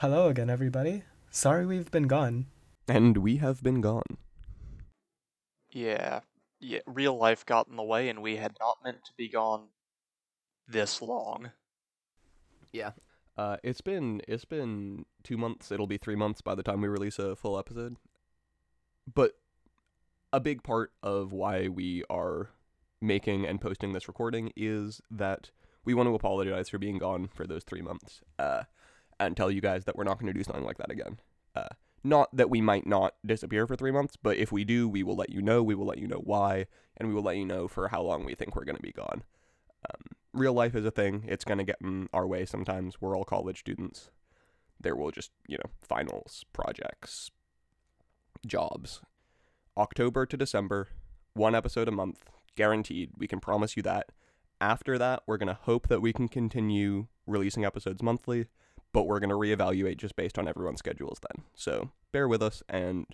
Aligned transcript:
Hello 0.00 0.28
again, 0.28 0.48
everybody. 0.48 1.02
Sorry 1.28 1.66
we've 1.66 1.90
been 1.90 2.06
gone. 2.06 2.46
And 2.86 3.16
we 3.16 3.38
have 3.38 3.64
been 3.64 3.80
gone. 3.80 4.16
Yeah, 5.72 6.20
yeah. 6.60 6.78
Real 6.86 7.18
life 7.18 7.44
got 7.44 7.66
in 7.66 7.74
the 7.74 7.82
way, 7.82 8.08
and 8.08 8.22
we 8.22 8.36
had 8.36 8.56
not 8.60 8.76
meant 8.84 9.04
to 9.06 9.10
be 9.18 9.28
gone 9.28 9.70
this 10.68 11.02
long. 11.02 11.50
Yeah. 12.72 12.92
Uh, 13.36 13.56
it's 13.64 13.80
been 13.80 14.22
it's 14.28 14.44
been 14.44 15.04
two 15.24 15.36
months. 15.36 15.72
It'll 15.72 15.88
be 15.88 15.98
three 15.98 16.14
months 16.14 16.42
by 16.42 16.54
the 16.54 16.62
time 16.62 16.80
we 16.80 16.86
release 16.86 17.18
a 17.18 17.34
full 17.34 17.58
episode. 17.58 17.96
But 19.12 19.32
a 20.32 20.38
big 20.38 20.62
part 20.62 20.92
of 21.02 21.32
why 21.32 21.66
we 21.66 22.04
are 22.08 22.50
making 23.00 23.46
and 23.46 23.60
posting 23.60 23.94
this 23.94 24.06
recording 24.06 24.52
is 24.54 25.00
that 25.10 25.50
we 25.84 25.92
want 25.92 26.08
to 26.08 26.14
apologize 26.14 26.68
for 26.68 26.78
being 26.78 26.98
gone 26.98 27.26
for 27.26 27.48
those 27.48 27.64
three 27.64 27.82
months, 27.82 28.20
uh, 28.38 28.62
and 29.20 29.36
tell 29.36 29.50
you 29.50 29.60
guys 29.60 29.84
that 29.84 29.96
we're 29.96 30.04
not 30.04 30.18
going 30.18 30.32
to 30.32 30.38
do 30.38 30.44
something 30.44 30.64
like 30.64 30.78
that 30.78 30.90
again. 30.90 31.18
Uh, 31.54 31.68
not 32.04 32.34
that 32.36 32.50
we 32.50 32.60
might 32.60 32.86
not 32.86 33.14
disappear 33.26 33.66
for 33.66 33.76
three 33.76 33.90
months, 33.90 34.16
but 34.16 34.36
if 34.36 34.52
we 34.52 34.64
do, 34.64 34.88
we 34.88 35.02
will 35.02 35.16
let 35.16 35.30
you 35.30 35.42
know. 35.42 35.62
We 35.62 35.74
will 35.74 35.86
let 35.86 35.98
you 35.98 36.06
know 36.06 36.22
why, 36.22 36.66
and 36.96 37.08
we 37.08 37.14
will 37.14 37.22
let 37.22 37.36
you 37.36 37.44
know 37.44 37.68
for 37.68 37.88
how 37.88 38.02
long 38.02 38.24
we 38.24 38.34
think 38.34 38.54
we're 38.54 38.64
going 38.64 38.76
to 38.76 38.82
be 38.82 38.92
gone. 38.92 39.24
Um, 39.90 40.00
real 40.32 40.52
life 40.52 40.74
is 40.74 40.84
a 40.84 40.90
thing. 40.90 41.24
It's 41.26 41.44
going 41.44 41.58
to 41.58 41.64
get 41.64 41.78
in 41.82 42.08
our 42.12 42.26
way 42.26 42.44
sometimes. 42.44 43.00
We're 43.00 43.16
all 43.16 43.24
college 43.24 43.60
students. 43.60 44.10
There 44.80 44.94
will 44.94 45.10
just, 45.10 45.32
you 45.48 45.58
know, 45.58 45.70
finals, 45.82 46.44
projects, 46.52 47.30
jobs. 48.46 49.00
October 49.76 50.26
to 50.26 50.36
December, 50.36 50.88
one 51.34 51.54
episode 51.54 51.88
a 51.88 51.92
month, 51.92 52.24
guaranteed. 52.56 53.10
We 53.16 53.26
can 53.28 53.40
promise 53.40 53.76
you 53.76 53.82
that. 53.84 54.10
After 54.60 54.98
that, 54.98 55.22
we're 55.26 55.36
going 55.36 55.48
to 55.48 55.58
hope 55.62 55.88
that 55.88 56.02
we 56.02 56.12
can 56.12 56.28
continue 56.28 57.06
releasing 57.26 57.64
episodes 57.64 58.02
monthly, 58.02 58.46
but 58.92 59.04
we're 59.04 59.20
going 59.20 59.30
to 59.30 59.36
reevaluate 59.36 59.98
just 59.98 60.16
based 60.16 60.38
on 60.38 60.48
everyone's 60.48 60.78
schedules 60.78 61.18
then. 61.30 61.44
So 61.54 61.90
bear 62.12 62.28
with 62.28 62.42
us 62.42 62.62
and 62.68 63.06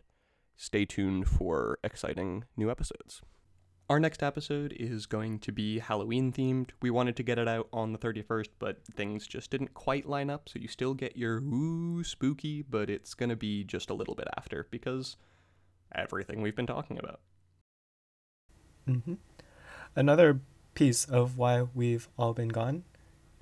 stay 0.57 0.85
tuned 0.85 1.29
for 1.29 1.79
exciting 1.83 2.45
new 2.57 2.71
episodes. 2.71 3.23
Our 3.91 4.01
next 4.01 4.23
episode 4.23 4.73
is 4.73 5.05
going 5.05 5.41
to 5.41 5.53
be 5.53 5.79
Halloween 5.79 6.33
themed. 6.33 6.71
We 6.81 6.89
wanted 6.89 7.17
to 7.17 7.23
get 7.23 7.39
it 7.39 7.47
out 7.47 7.69
on 7.71 7.93
the 7.93 7.99
31st, 7.99 8.49
but 8.59 8.79
things 8.95 9.27
just 9.27 9.51
didn't 9.51 9.75
quite 9.75 10.09
line 10.09 10.31
up, 10.31 10.49
so 10.49 10.59
you 10.59 10.69
still 10.69 10.95
get 10.95 11.19
your 11.19 11.37
ooh 11.43 12.03
spooky, 12.03 12.63
but 12.63 12.89
it's 12.89 13.13
going 13.13 13.29
to 13.29 13.37
be 13.37 13.63
just 13.63 13.91
a 13.91 13.95
little 13.95 14.15
bit 14.15 14.27
after 14.39 14.67
because 14.71 15.17
everything 15.95 16.41
we've 16.41 16.57
been 16.57 16.67
talking 16.67 16.99
about. 16.99 17.21
hmm 18.87 19.15
Another 19.95 20.41
piece 20.75 21.05
of 21.05 21.37
why 21.37 21.63
we've 21.75 22.09
all 22.19 22.33
been 22.33 22.49
gone 22.49 22.85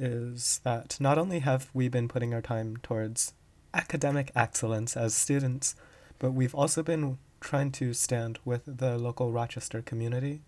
is 0.03 0.61
that 0.65 0.97
not 0.99 1.17
only 1.17 1.39
have 1.39 1.71
we 1.73 1.89
been 1.89 2.09
putting 2.09 2.35
our 2.35 2.43
time 2.43 2.77
towards 2.79 3.35
academic 3.73 4.33
excellence 4.35 4.97
as 4.97 5.15
students, 5.15 5.77
but 6.19 6.33
we've 6.33 6.57
also 6.57 6.83
been 6.83 7.19
trying 7.41 7.71
to 7.71 7.95
stand 7.95 8.41
with 8.45 8.63
the 8.67 8.99
local 8.99 9.31
Rochester 9.31 9.81
community 9.81 10.43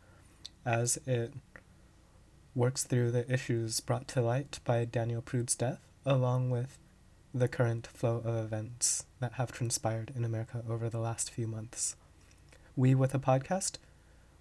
as 0.67 0.99
it 1.07 1.33
works 2.55 2.83
through 2.83 3.13
the 3.13 3.33
issues 3.33 3.79
brought 3.79 4.09
to 4.09 4.21
light 4.21 4.59
by 4.65 4.85
Daniel 4.85 5.23
Prude's 5.23 5.55
death, 5.55 5.81
along 6.05 6.51
with 6.51 6.77
the 7.33 7.49
current 7.49 7.87
flow 7.87 8.23
of 8.25 8.35
events 8.35 9.07
that 9.21 9.35
have 9.35 9.53
transpired 9.53 10.13
in 10.17 10.25
America 10.25 10.65
over 10.69 10.89
the 10.89 11.01
last 11.01 11.31
few 11.31 11.47
months. 11.47 11.95
We, 12.75 12.95
with 12.95 13.15
a 13.15 13.21
podcast, 13.21 13.77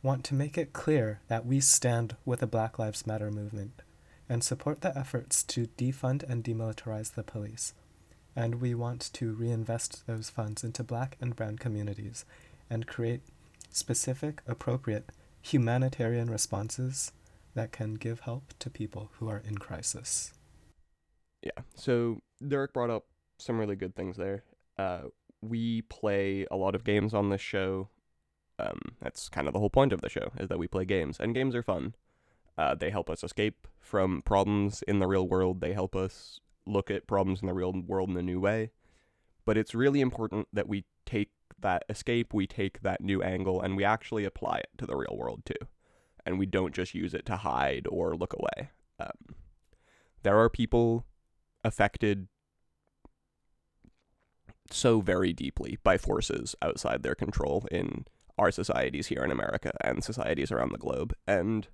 want 0.02 0.24
to 0.26 0.34
make 0.34 0.58
it 0.58 0.74
clear 0.74 1.20
that 1.28 1.46
we 1.46 1.60
stand 1.60 2.16
with 2.26 2.40
the 2.40 2.48
Black 2.48 2.80
Lives 2.80 3.06
Matter 3.06 3.30
movement 3.30 3.82
and 4.30 4.44
support 4.44 4.82
the 4.82 4.98
efforts 4.98 5.44
to 5.44 5.68
defund 5.78 6.24
and 6.24 6.44
demilitarize 6.44 7.14
the 7.14 7.24
police. 7.24 7.74
And 8.36 8.62
we 8.62 8.74
want 8.74 9.10
to 9.14 9.34
reinvest 9.34 10.08
those 10.08 10.30
funds 10.30 10.64
into 10.64 10.84
black 10.84 11.18
and 11.22 11.36
brown 11.36 11.58
communities 11.58 12.26
and 12.70 12.88
create 12.88 13.22
specific, 13.70 14.42
appropriate 14.48 15.10
humanitarian 15.42 16.30
responses 16.30 17.12
that 17.54 17.72
can 17.72 17.96
give 17.96 18.22
help 18.22 18.54
to 18.60 18.70
people 18.70 19.12
who 19.20 19.28
are 19.30 19.44
in 19.46 19.58
crisis. 19.58 20.34
Yeah. 21.44 21.62
So 21.76 22.22
Derek 22.46 22.74
brought 22.74 22.90
up 22.90 23.06
some 23.38 23.60
really 23.60 23.76
good 23.76 23.96
things 23.96 24.18
there. 24.18 24.44
Uh, 24.78 25.02
we 25.42 25.82
play 25.84 26.48
a 26.50 26.56
lot 26.56 26.74
of 26.74 26.84
games 26.84 27.14
on 27.14 27.30
this 27.30 27.42
show. 27.42 27.90
Um, 28.58 28.80
that's 29.02 29.30
kind 29.30 29.48
of 29.48 29.54
the 29.54 29.60
whole 29.60 29.70
point 29.70 29.94
of 29.94 30.02
the 30.02 30.10
show 30.10 30.32
is 30.40 30.48
that 30.48 30.60
we 30.60 30.68
play 30.68 30.86
games, 30.86 31.18
and 31.20 31.36
games 31.36 31.54
are 31.54 31.64
fun. 31.64 31.96
Uh, 32.58 32.76
they 32.76 32.90
help 32.90 33.10
us 33.10 33.24
escape 33.24 33.68
from 33.80 34.22
problems 34.22 34.84
in 34.88 35.00
the 35.00 35.08
real 35.08 35.28
world. 35.28 35.62
They 35.62 35.74
help 35.74 35.96
us 35.96 36.40
look 36.66 36.92
at 36.92 37.08
problems 37.08 37.42
in 37.42 37.48
the 37.48 37.54
real 37.54 37.74
world 37.74 38.10
in 38.10 38.18
a 38.18 38.22
new 38.22 38.40
way. 38.40 38.72
But 39.46 39.58
it's 39.58 39.76
really 39.76 40.02
important 40.02 40.48
that 40.54 40.68
we 40.68 40.86
take 41.06 41.32
that 41.60 41.84
escape, 41.90 42.34
we 42.34 42.48
take 42.48 42.82
that 42.82 43.02
new 43.02 43.22
angle, 43.22 43.62
and 43.62 43.76
we 43.76 43.84
actually 43.84 44.26
apply 44.26 44.58
it 44.58 44.70
to 44.78 44.86
the 44.86 44.96
real 44.96 45.16
world 45.18 45.44
too. 45.46 45.68
And 46.26 46.40
we 46.40 46.46
don't 46.46 46.74
just 46.74 46.94
use 46.94 47.14
it 47.14 47.26
to 47.26 47.38
hide 47.38 47.88
or 47.90 48.16
look 48.16 48.34
away. 48.34 48.70
Um, 49.00 49.36
there 50.24 50.40
are 50.40 50.50
people 50.50 51.06
affected 51.64 52.28
so 54.72 55.02
very 55.02 55.34
deeply 55.34 55.78
by 55.84 55.98
forces 55.98 56.56
outside 56.62 57.04
their 57.04 57.16
control 57.16 57.66
in 57.72 58.06
our 58.38 58.52
societies 58.52 59.08
here 59.08 59.24
in 59.24 59.32
America 59.32 59.72
and 59.82 60.04
societies 60.04 60.52
around 60.52 60.72
the 60.72 60.78
globe. 60.78 61.14
And 61.28 61.68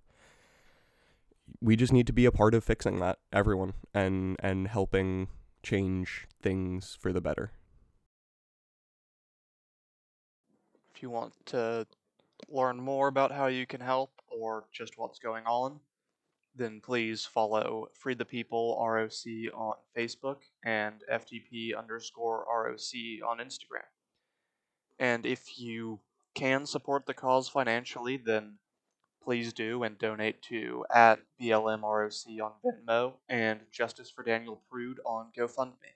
we 1.61 1.75
just 1.75 1.93
need 1.93 2.07
to 2.07 2.13
be 2.13 2.25
a 2.25 2.31
part 2.31 2.53
of 2.53 2.63
fixing 2.63 2.99
that, 2.99 3.19
everyone, 3.31 3.73
and 3.93 4.35
and 4.39 4.67
helping 4.67 5.27
change 5.63 6.27
things 6.41 6.97
for 6.99 7.11
the 7.11 7.21
better. 7.21 7.51
If 10.93 11.03
you 11.03 11.09
want 11.09 11.33
to 11.47 11.87
learn 12.47 12.77
more 12.77 13.07
about 13.07 13.31
how 13.31 13.47
you 13.47 13.65
can 13.65 13.81
help 13.81 14.11
or 14.27 14.65
just 14.71 14.97
what's 14.97 15.19
going 15.19 15.45
on, 15.45 15.79
then 16.55 16.81
please 16.81 17.25
follow 17.25 17.87
Free 17.93 18.15
the 18.15 18.25
People 18.25 18.77
ROC 18.81 19.53
on 19.53 19.75
Facebook 19.97 20.37
and 20.63 21.03
FTP 21.11 21.77
underscore 21.77 22.45
ROC 22.47 23.27
on 23.27 23.37
Instagram. 23.37 23.87
And 24.99 25.25
if 25.25 25.59
you 25.59 25.99
can 26.35 26.65
support 26.65 27.05
the 27.05 27.13
cause 27.13 27.47
financially, 27.47 28.17
then 28.17 28.57
please 29.23 29.53
do 29.53 29.83
and 29.83 29.97
donate 29.97 30.41
to 30.43 30.85
at 30.93 31.19
BLMROC 31.41 32.39
on 32.41 32.51
Venmo 32.63 33.13
and 33.27 33.61
Justice 33.71 34.09
for 34.09 34.23
Daniel 34.23 34.61
Prude 34.69 34.99
on 35.05 35.27
GoFundMe. 35.37 35.95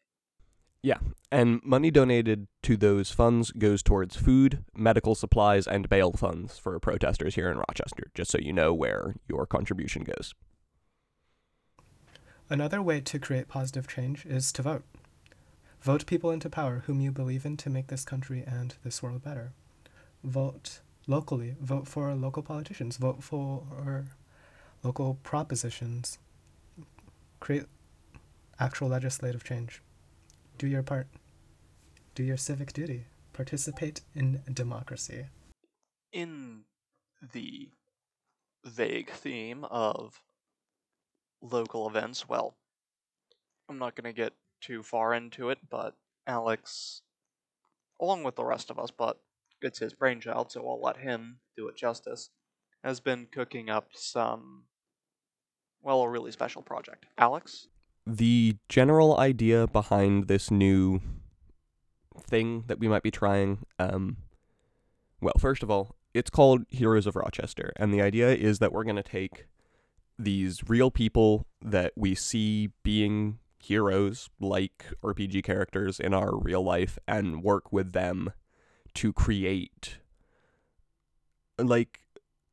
Yeah, 0.82 0.98
and 1.32 1.62
money 1.64 1.92
donated 1.92 2.48
to 2.64 2.76
those 2.76 3.10
funds 3.10 3.52
goes 3.52 3.82
towards 3.82 4.18
food, 4.18 4.66
medical 4.76 5.16
supplies, 5.16 5.66
and 5.66 5.88
bail 5.88 6.12
funds 6.12 6.58
for 6.58 6.78
protesters 6.78 7.36
here 7.36 7.50
in 7.50 7.58
Rochester, 7.58 8.12
just 8.14 8.32
so 8.32 8.38
you 8.38 8.52
know 8.52 8.74
where 8.74 9.16
your 9.30 9.46
contribution 9.46 10.04
goes. 10.04 10.36
Another 12.50 12.82
way 12.82 13.00
to 13.00 13.18
create 13.18 13.48
positive 13.48 13.88
change 13.88 14.26
is 14.26 14.52
to 14.52 14.62
vote. 14.62 14.84
Vote 15.82 16.06
people 16.06 16.32
into 16.32 16.50
power 16.50 16.84
whom 16.86 17.00
you 17.00 17.12
believe 17.12 17.46
in 17.46 17.56
to 17.58 17.70
make 17.70 17.88
this 17.88 18.04
country 18.04 18.44
and 18.46 18.76
this 18.84 19.02
world 19.02 19.24
better. 19.24 19.54
Vote 20.24 20.82
locally, 21.08 21.56
vote 21.62 21.88
for 21.88 22.14
local 22.16 22.44
politicians, 22.44 22.98
vote 22.98 23.24
for 23.24 24.06
local 24.84 25.16
propositions. 25.24 26.18
Create 27.40 27.66
actual 28.60 28.90
legislative 28.90 29.44
change. 29.44 29.82
Do 30.58 30.68
your 30.68 30.84
part. 30.84 31.08
Do 32.16 32.24
your 32.24 32.38
civic 32.38 32.74
duty. 32.74 33.06
Participate 33.34 34.02
in 34.14 34.42
democracy. 34.52 35.26
In 36.12 36.66
the 37.34 37.70
vague 38.64 39.10
theme 39.10 39.66
of 39.66 40.22
local 41.42 41.88
events, 41.88 42.30
well, 42.30 42.56
I'm 43.68 43.80
not 43.80 43.96
going 43.96 44.14
to 44.14 44.22
get 44.22 44.34
too 44.62 44.84
far 44.84 45.14
into 45.14 45.50
it, 45.50 45.58
but 45.70 45.96
Alex, 46.28 47.02
along 48.00 48.24
with 48.24 48.36
the 48.36 48.46
rest 48.46 48.70
of 48.70 48.80
us, 48.80 48.92
but 48.92 49.20
it's 49.64 49.80
his 49.80 49.94
brainchild, 49.94 50.52
so 50.52 50.68
I'll 50.68 50.82
let 50.82 50.98
him 50.98 51.38
do 51.58 51.68
it 51.68 51.76
justice, 51.76 52.30
has 52.84 53.00
been 53.00 53.28
cooking 53.32 53.70
up 53.70 53.90
some, 53.94 54.64
well, 55.82 56.02
a 56.02 56.10
really 56.10 56.32
special 56.32 56.62
project. 56.62 57.06
Alex? 57.18 57.68
The 58.06 58.58
general 58.68 59.18
idea 59.18 59.68
behind 59.68 60.28
this 60.28 60.52
new 60.52 61.02
thing 62.20 62.66
that 62.68 62.80
we 62.80 62.88
might 62.88 63.04
be 63.04 63.12
trying, 63.12 63.60
um, 63.80 64.18
well, 65.22 65.34
first 65.40 65.64
of 65.64 65.72
all, 65.72 65.96
it's 66.14 66.30
called 66.30 66.66
Heroes 66.70 67.08
of 67.08 67.16
Rochester, 67.16 67.74
and 67.78 67.94
the 67.94 68.02
idea 68.02 68.36
is 68.36 68.60
that 68.60 68.72
we're 68.72 68.84
going 68.84 68.98
to 68.98 69.04
take 69.04 69.48
these 70.20 70.62
real 70.68 70.92
people 70.92 71.48
that 71.62 71.94
we 71.96 72.14
see 72.14 72.70
being 72.84 73.40
heroes 73.58 74.30
like 74.40 74.86
RPG 75.04 75.44
characters 75.44 76.00
in 76.00 76.14
our 76.14 76.38
real 76.38 76.62
life 76.62 77.00
and 77.08 77.42
work 77.42 77.72
with 77.72 77.94
them 77.94 78.32
to 78.96 79.14
create 79.14 79.98
like 81.58 82.00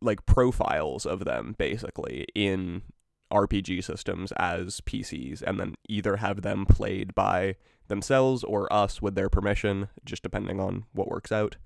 like 0.02 0.25
profiles 0.26 1.04
of 1.04 1.25
them 1.25 1.54
basically 1.58 2.26
in 2.34 2.82
RPG 3.32 3.84
systems 3.84 4.32
as 4.37 4.81
PCs 4.81 5.42
and 5.42 5.60
then 5.60 5.75
either 5.88 6.16
have 6.16 6.42
them 6.42 6.66
played 6.66 7.14
by 7.14 7.56
themselves 7.88 8.42
or 8.42 8.72
us 8.72 9.02
with 9.02 9.14
their 9.14 9.28
permission, 9.28 9.88
just 10.04 10.22
depending 10.22 10.58
on 10.60 10.84
what 10.92 11.08
works 11.08 11.31
out, 11.31 11.56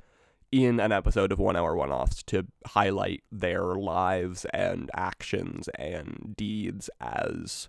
in 0.52 0.78
an 0.78 0.92
episode 0.92 1.32
of 1.32 1.38
One 1.38 1.56
Hour 1.56 1.74
One 1.74 1.90
Offs 1.90 2.22
to 2.24 2.46
highlight 2.66 3.22
their 3.30 3.74
lives 3.74 4.46
and 4.52 4.90
actions 4.94 5.68
and 5.76 6.34
deeds 6.36 6.90
as 7.00 7.68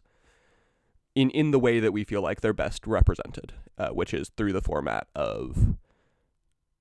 in 1.14 1.30
in 1.30 1.52
the 1.52 1.60
way 1.60 1.80
that 1.80 1.94
we 1.94 2.04
feel 2.04 2.22
like 2.22 2.42
they're 2.42 2.54
best 2.54 2.86
represented, 2.86 3.54
uh, 3.78 3.90
which 3.90 4.14
is 4.14 4.32
through 4.36 4.54
the 4.54 4.62
format 4.62 5.08
of 5.16 5.76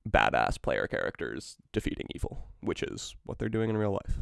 badass 0.08 0.60
player 0.60 0.86
characters 0.86 1.56
defeating 1.72 2.06
evil, 2.14 2.46
which 2.60 2.82
is 2.82 3.16
what 3.24 3.38
they're 3.38 3.48
doing 3.48 3.70
in 3.70 3.76
real 3.76 3.92
life. 3.92 4.18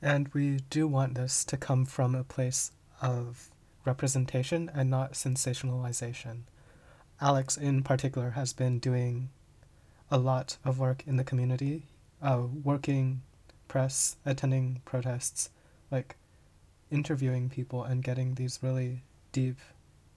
And 0.00 0.28
we 0.28 0.60
do 0.70 0.88
want 0.88 1.14
this 1.14 1.44
to 1.44 1.56
come 1.56 1.84
from 1.84 2.14
a 2.14 2.24
place 2.24 2.72
of 3.00 3.50
representation 3.84 4.70
and 4.74 4.90
not 4.90 5.12
sensationalization. 5.12 6.42
Alex, 7.20 7.56
in 7.56 7.82
particular, 7.82 8.30
has 8.30 8.52
been 8.52 8.78
doing 8.78 9.30
a 10.10 10.18
lot 10.18 10.56
of 10.64 10.78
work 10.78 11.04
in 11.06 11.16
the 11.16 11.24
community, 11.24 11.86
uh, 12.20 12.42
working 12.64 13.22
press, 13.68 14.16
attending 14.26 14.80
protests, 14.84 15.50
like 15.90 16.16
interviewing 16.90 17.48
people 17.48 17.84
and 17.84 18.02
getting 18.02 18.34
these 18.34 18.58
really 18.60 19.02
deep, 19.30 19.58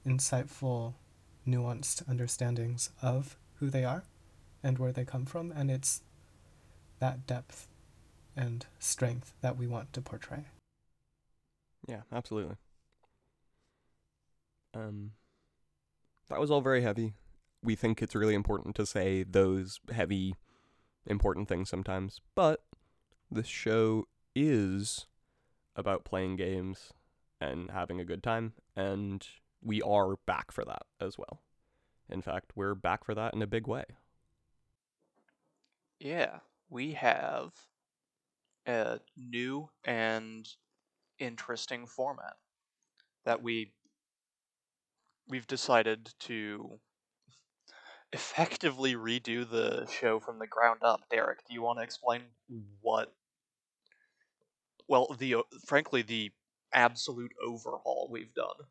insightful, 0.05 0.93
nuanced 1.47 2.07
understandings 2.09 2.89
of 3.01 3.37
who 3.59 3.69
they 3.69 3.85
are 3.85 4.03
and 4.65 4.79
where 4.79 4.91
they 4.91 5.05
come 5.05 5.25
from. 5.25 5.51
And 5.51 5.69
it's 5.69 6.01
that 6.99 7.27
depth 7.27 7.67
and 8.35 8.65
strength 8.79 9.35
that 9.41 9.57
we 9.57 9.67
want 9.67 9.93
to 9.93 10.01
portray. 10.01 10.45
Yeah, 11.87 12.01
absolutely. 12.11 12.55
Um, 14.73 15.11
that 16.29 16.39
was 16.39 16.49
all 16.49 16.61
very 16.61 16.81
heavy. 16.81 17.13
We 17.63 17.75
think 17.75 18.01
it's 18.01 18.15
really 18.15 18.33
important 18.33 18.75
to 18.75 18.85
say 18.87 19.23
those 19.23 19.79
heavy, 19.93 20.35
important 21.05 21.47
things 21.47 21.69
sometimes, 21.69 22.19
but 22.33 22.63
this 23.29 23.47
show 23.47 24.07
is 24.35 25.05
about 25.75 26.05
playing 26.05 26.37
games 26.37 26.91
and 27.39 27.69
having 27.69 27.99
a 27.99 28.05
good 28.05 28.23
time, 28.23 28.53
and 28.75 29.27
we 29.61 29.81
are 29.81 30.15
back 30.25 30.51
for 30.51 30.65
that 30.65 30.83
as 30.99 31.17
well. 31.17 31.41
In 32.09 32.21
fact, 32.21 32.51
we're 32.55 32.75
back 32.75 33.03
for 33.03 33.15
that 33.15 33.33
in 33.33 33.41
a 33.41 33.47
big 33.47 33.67
way. 33.67 33.85
Yeah, 35.99 36.39
we 36.69 36.93
have 36.93 37.53
a 38.67 38.99
new 39.15 39.69
and 39.83 40.47
interesting 41.19 41.87
format 41.87 42.35
that 43.25 43.41
we 43.41 43.73
we've 45.27 45.47
decided 45.47 46.13
to 46.19 46.79
effectively 48.13 48.95
redo 48.95 49.49
the 49.49 49.85
show 49.87 50.19
from 50.19 50.39
the 50.39 50.47
ground 50.47 50.79
up. 50.83 51.01
Derek, 51.09 51.45
do 51.47 51.53
you 51.53 51.61
want 51.61 51.79
to 51.79 51.83
explain 51.83 52.23
what 52.81 53.13
well, 54.87 55.15
the 55.17 55.35
uh, 55.35 55.41
frankly 55.65 56.01
the 56.01 56.31
absolute 56.73 57.31
overhaul 57.45 58.07
we've 58.11 58.33
done? 58.33 58.67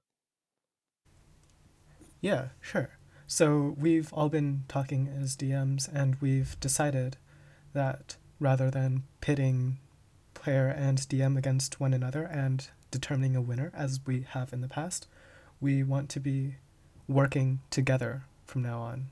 Yeah, 2.21 2.49
sure. 2.61 2.91
So 3.27 3.75
we've 3.79 4.13
all 4.13 4.29
been 4.29 4.65
talking 4.69 5.09
as 5.09 5.37
DMs 5.37 5.89
and 5.93 6.17
we've 6.21 6.59
decided 6.61 7.17
that 7.73 8.17
rather 8.39 8.71
than 8.71 9.05
pitting 9.21 9.79
player 10.35 10.69
and 10.69 10.99
DM 10.99 11.39
against 11.39 11.81
one 11.81 11.95
another 11.95 12.25
and 12.25 12.69
determining 12.91 13.35
a 13.35 13.41
winner 13.41 13.73
as 13.75 14.01
we 14.07 14.27
have 14.31 14.53
in 14.53 14.61
the 14.61 14.69
past, 14.69 15.09
we 15.61 15.83
want 15.83 16.11
to 16.11 16.21
be 16.21 16.57
working 17.09 17.61
together 17.71 18.25
from 18.45 18.63
now 18.63 18.81
on 18.81 19.07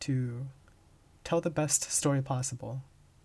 to 0.00 0.46
tell 1.22 1.40
the 1.40 1.50
best 1.50 1.90
story 1.90 2.22
possible 2.22 2.82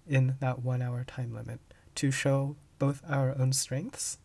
in 0.07 0.35
that 0.39 0.59
one 0.59 0.81
hour 0.81 1.03
time 1.03 1.33
limit 1.33 1.59
to 1.95 2.11
show 2.11 2.55
both 2.79 3.01
our 3.09 3.35
own 3.37 3.53
strengths 3.53 4.17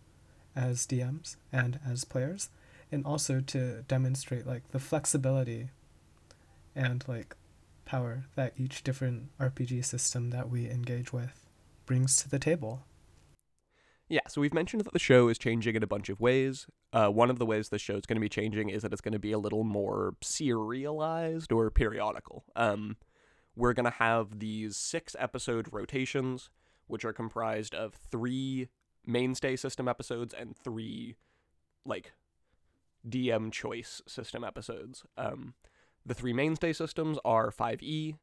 as 0.55 0.87
DMs 0.87 1.37
and 1.53 1.81
as 1.87 2.05
players 2.05 2.51
and 2.93 3.05
also 3.05 3.41
to 3.41 3.83
demonstrate 3.83 4.47
like 4.47 4.71
the 4.71 4.79
flexibility 4.79 5.69
and 6.77 7.03
like 7.09 7.35
power 7.85 8.25
that 8.35 8.53
each 8.57 8.85
different 8.85 9.31
RPG 9.41 9.85
system 9.85 10.31
that 10.31 10.51
we 10.51 10.69
engage 10.69 11.13
with 11.13 11.49
brings 11.87 12.17
to 12.23 12.29
the 12.29 12.39
table. 12.39 12.85
Yeah, 14.09 14.21
so 14.29 14.41
we've 14.41 14.55
mentioned 14.55 14.85
that 14.85 14.93
the 14.93 14.99
show 15.01 15.29
is 15.29 15.39
changing 15.39 15.75
in 15.75 15.83
a 15.83 15.87
bunch 15.87 16.09
of 16.09 16.21
ways. 16.21 16.67
Uh, 16.93 17.09
one 17.09 17.29
of 17.29 17.39
the 17.39 17.47
ways 17.47 17.69
the 17.69 17.79
show 17.79 17.97
is 17.97 18.07
going 18.07 18.17
to 18.17 18.21
be 18.21 18.29
changing 18.29 18.69
is 18.69 18.83
that 18.83 18.93
it's 18.93 19.01
going 19.01 19.13
to 19.13 19.19
be 19.19 19.33
a 19.33 19.39
little 19.39 19.65
more 19.65 20.15
serialized 20.23 21.51
or 21.51 21.71
periodical. 21.71 22.45
Um, 22.55 22.97
we're 23.57 23.73
going 23.73 23.85
to 23.85 23.91
have 23.91 24.39
these 24.39 24.77
six 24.77 25.17
episode 25.19 25.69
rotations, 25.73 26.51
which 26.87 27.05
are 27.05 27.13
comprised 27.13 27.75
of 27.75 27.95
three 27.95 28.69
mainstay 29.05 29.57
system 29.57 29.89
episodes 29.89 30.33
and 30.35 30.57
three, 30.57 31.17
like, 31.85 32.13
DM 33.09 33.51
choice 33.51 34.03
system 34.07 34.45
episodes. 34.45 35.05
Um, 35.17 35.55
the 36.07 36.15
three 36.15 36.33
mainstay 36.33 36.73
systems 36.73 37.19
are 37.25 37.51
5e, 37.51 38.17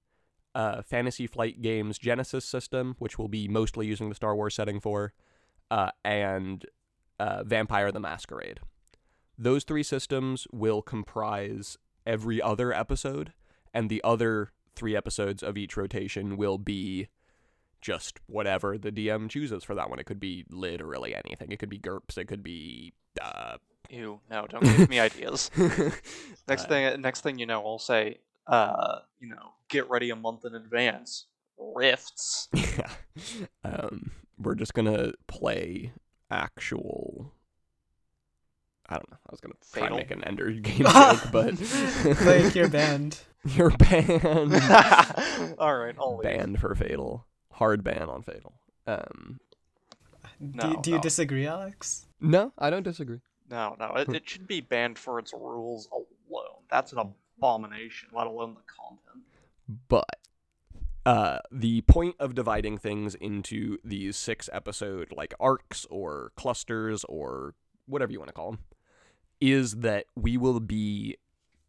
uh, 0.56 0.82
Fantasy 0.84 1.28
Flight 1.28 1.62
Games 1.62 2.00
Genesys 2.00 2.44
system, 2.44 2.96
which 3.00 3.20
we'll 3.20 3.28
be 3.28 3.48
mostly 3.48 3.86
using 3.88 4.10
the 4.10 4.16
Star 4.16 4.36
Wars 4.36 4.56
setting 4.56 4.80
for, 4.80 5.14
uh, 5.70 5.92
and 6.06 6.66
uh, 7.20 7.44
Vampire 7.44 7.92
the 7.92 8.00
Masquerade. 8.00 8.60
Those 9.38 9.64
three 9.64 9.84
systems 9.84 10.48
will 10.52 10.82
comprise 10.82 11.78
every 12.06 12.42
other 12.42 12.72
episode, 12.72 13.34
and 13.74 13.90
the 13.90 14.02
other 14.04 14.52
three 14.76 14.96
episodes 14.96 15.44
of 15.44 15.58
each 15.58 15.76
rotation 15.76 16.38
will 16.38 16.58
be 16.58 17.08
just 17.84 18.20
whatever 18.28 18.78
the 18.78 18.92
DM 18.92 19.30
chooses 19.30 19.64
for 19.64 19.76
that 19.76 19.90
one. 19.90 20.00
It 20.00 20.06
could 20.06 20.20
be 20.20 20.46
literally 20.50 21.14
anything. 21.14 21.52
It 21.52 21.60
could 21.60 21.70
be 21.70 21.78
GURPS. 21.78 22.18
It 22.18 22.26
could 22.26 22.42
be 22.42 22.94
uh, 23.22 23.58
Ew, 23.90 24.22
no, 24.32 24.48
don't 24.48 24.64
give 24.64 24.90
me 24.90 25.00
ideas. 25.00 25.52
Next 26.48 26.64
Uh, 26.64 26.68
thing 26.68 27.02
next 27.02 27.22
thing 27.22 27.38
you 27.38 27.46
know, 27.46 27.64
I'll 27.64 27.78
say, 27.78 28.20
uh, 28.48 29.00
you 29.20 29.28
know, 29.28 29.52
get 29.68 29.88
ready 29.90 30.10
a 30.10 30.16
month 30.16 30.46
in 30.46 30.56
advance. 30.56 31.26
Rifts. 31.60 32.48
yeah. 32.54 32.90
Um, 33.64 34.12
we're 34.40 34.56
just 34.56 34.74
gonna 34.74 35.12
play 35.28 35.92
actual. 36.32 37.32
I 38.90 38.96
don't 38.96 39.12
know. 39.12 39.18
I 39.28 39.32
was 39.32 39.40
gonna 39.42 39.54
try 39.72 39.90
to 39.90 39.96
make 39.96 40.12
an 40.12 40.24
Ender 40.24 40.50
game 40.54 40.86
joke, 40.86 41.22
but 41.32 41.54
like 42.26 42.56
your 42.56 42.70
band. 42.70 43.20
You're 43.46 43.72
banned. 43.72 44.54
All 45.60 45.76
right, 45.78 45.96
I'll 46.00 46.18
leave. 46.18 46.24
banned 46.24 46.60
for 46.62 46.74
Fatal. 46.76 47.26
Hard 47.54 47.84
ban 47.84 48.10
on 48.10 48.22
Fatal. 48.24 48.54
Um, 48.88 49.40
do, 50.42 50.68
No, 50.68 50.82
do 50.82 50.90
you 50.92 50.96
no. 50.98 51.02
disagree, 51.02 51.46
Alex? 51.48 52.08
no, 52.20 52.52
I 52.58 52.70
don't 52.70 52.84
disagree. 52.84 53.20
No, 53.50 53.76
no, 53.80 53.94
it, 53.96 54.10
it 54.10 54.28
should 54.28 54.48
be 54.48 54.62
banned 54.62 54.98
for 54.98 55.20
its 55.20 55.34
rules 55.34 55.88
alone. 55.92 56.64
That's 56.72 56.92
an 56.94 57.00
abomination, 57.00 58.10
let 58.14 58.26
alone 58.28 58.56
the 58.56 58.62
content. 58.66 59.24
but 59.88 60.06
uh, 61.06 61.40
the 61.52 61.82
point 61.82 62.16
of 62.20 62.34
dividing 62.34 62.78
things 62.78 63.14
into 63.16 63.78
these 63.84 64.16
six 64.16 64.50
episode 64.54 65.12
like 65.16 65.34
arcs 65.40 65.86
or 65.90 66.32
clusters 66.38 67.04
or 67.06 67.54
whatever 67.86 68.12
you 68.14 68.20
want 68.20 68.30
to 68.30 68.34
call 68.34 68.52
them 68.52 68.60
is 69.42 69.78
that 69.78 70.06
we 70.16 70.38
will 70.38 70.62
be 70.62 71.18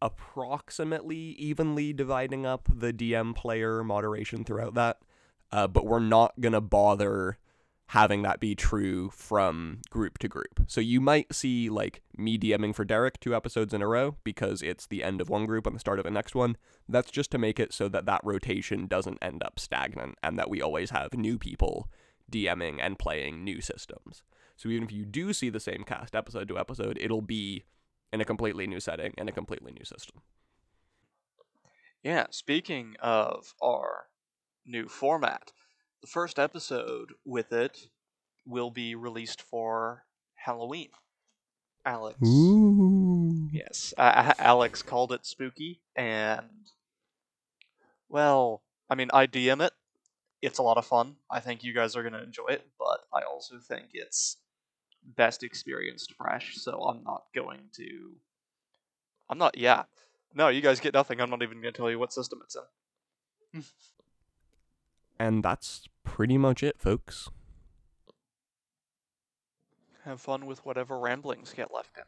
approximately 0.01 1.17
evenly 1.17 1.91
dividing 1.93 2.45
up 2.45 2.69
the 2.73 2.93
DM 2.93 3.35
player 3.35 3.83
moderation 3.83 4.43
throughout 4.45 4.73
that, 4.75 4.99
uh, 5.51 5.67
but 5.67 5.85
we're 5.85 5.99
not 5.99 6.33
gonna 6.39 6.61
bother 6.61 7.37
having 7.89 8.23
that 8.23 8.39
be 8.39 8.55
true 8.55 9.09
from 9.11 9.79
group 9.89 10.17
to 10.17 10.27
group. 10.27 10.61
So 10.67 10.81
you 10.81 10.99
might 10.99 11.33
see 11.33 11.69
like 11.69 12.01
me 12.17 12.37
DMing 12.37 12.73
for 12.73 12.83
Derek 12.83 13.19
two 13.19 13.35
episodes 13.35 13.73
in 13.73 13.81
a 13.81 13.87
row 13.87 14.15
because 14.23 14.61
it's 14.61 14.87
the 14.87 15.03
end 15.03 15.21
of 15.21 15.29
one 15.29 15.45
group 15.45 15.67
and 15.67 15.75
the 15.75 15.79
start 15.79 15.99
of 15.99 16.05
the 16.05 16.11
next 16.11 16.33
one. 16.33 16.57
That's 16.89 17.11
just 17.11 17.29
to 17.31 17.37
make 17.37 17.59
it 17.59 17.73
so 17.73 17.87
that 17.89 18.05
that 18.07 18.21
rotation 18.23 18.87
doesn't 18.87 19.19
end 19.21 19.43
up 19.43 19.59
stagnant 19.59 20.17
and 20.23 20.39
that 20.39 20.49
we 20.49 20.61
always 20.61 20.89
have 20.89 21.13
new 21.13 21.37
people 21.37 21.89
DMing 22.31 22.79
and 22.81 22.97
playing 22.97 23.43
new 23.43 23.61
systems. 23.61 24.23
So 24.55 24.69
even 24.69 24.85
if 24.85 24.91
you 24.91 25.05
do 25.05 25.31
see 25.33 25.49
the 25.49 25.59
same 25.59 25.83
cast 25.83 26.15
episode 26.15 26.47
to 26.47 26.57
episode, 26.57 26.97
it'll 26.99 27.21
be 27.21 27.65
in 28.11 28.21
a 28.21 28.25
completely 28.25 28.65
new 28.65 28.79
setting 28.79 29.13
and 29.17 29.29
a 29.29 29.33
completely 29.33 29.71
new 29.73 29.85
system. 29.85 30.21
Yeah, 32.03 32.27
speaking 32.29 32.95
of 32.99 33.53
our 33.61 34.07
new 34.65 34.87
format, 34.87 35.51
the 36.01 36.07
first 36.07 36.39
episode 36.39 37.13
with 37.23 37.51
it 37.51 37.87
will 38.45 38.71
be 38.71 38.95
released 38.95 39.41
for 39.41 40.05
Halloween. 40.35 40.89
Alex. 41.85 42.17
Ooh. 42.25 43.47
Yes, 43.51 43.93
uh, 43.97 44.33
Alex 44.39 44.81
called 44.81 45.11
it 45.11 45.25
spooky, 45.25 45.81
and 45.95 46.71
well, 48.09 48.63
I 48.89 48.95
mean, 48.95 49.09
I 49.13 49.27
DM 49.27 49.63
it. 49.63 49.73
It's 50.41 50.57
a 50.57 50.63
lot 50.63 50.77
of 50.77 50.85
fun. 50.85 51.15
I 51.29 51.39
think 51.39 51.63
you 51.63 51.73
guys 51.73 51.95
are 51.95 52.03
gonna 52.03 52.23
enjoy 52.23 52.47
it, 52.49 52.67
but 52.79 53.01
I 53.13 53.21
also 53.21 53.59
think 53.59 53.89
it's 53.93 54.37
best 55.15 55.43
experienced 55.43 56.13
fresh, 56.13 56.55
so 56.55 56.79
I'm 56.81 57.03
not 57.03 57.23
going 57.33 57.69
to. 57.75 58.13
I'm 59.29 59.37
not. 59.37 59.57
Yeah. 59.57 59.83
No, 60.33 60.49
you 60.49 60.61
guys 60.61 60.79
get 60.79 60.93
nothing. 60.93 61.21
I'm 61.21 61.29
not 61.29 61.43
even 61.43 61.61
going 61.61 61.73
to 61.73 61.77
tell 61.77 61.89
you 61.89 61.97
what 61.97 62.11
system 62.11 62.39
it's 62.43 62.57
in. 63.53 63.63
And 65.19 65.43
that's 65.43 65.87
pretty 66.03 66.37
much 66.37 66.63
it, 66.63 66.79
folks. 66.79 67.29
Have 70.03 70.21
fun 70.21 70.45
with 70.45 70.65
whatever 70.65 70.99
ramblings 70.99 71.53
get 71.53 71.73
left 71.73 71.97
in. 71.97 72.03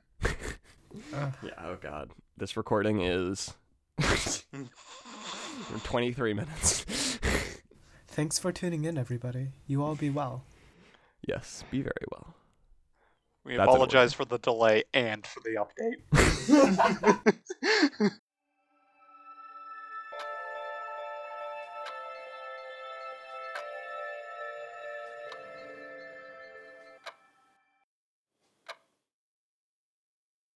Uh, 1.14 1.32
Yeah, 1.44 1.52
oh 1.64 1.76
god. 1.76 2.12
This 2.38 2.56
recording 2.56 3.02
is 3.02 3.54
23 5.84 6.34
minutes. 6.34 6.86
thanks 8.08 8.38
for 8.38 8.52
tuning 8.52 8.86
in, 8.86 8.98
everybody. 8.98 9.50
You 9.66 9.84
all 9.84 9.96
be 9.96 10.10
well. 10.10 10.44
yes, 11.28 11.64
be 11.72 11.82
very 11.82 11.94
well. 12.12 12.36
We 13.44 13.56
That's 13.56 13.68
apologize 13.68 14.14
for 14.14 14.26
the 14.26 14.38
delay 14.38 14.84
and 14.94 15.26
for 15.26 15.40
the 15.40 15.66
update. 18.10 18.14